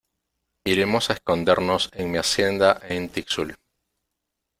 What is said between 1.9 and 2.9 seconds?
en mi Hacienda